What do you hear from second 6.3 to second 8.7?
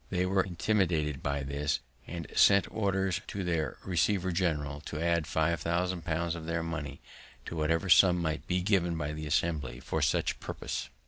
of their money to whatever sum might be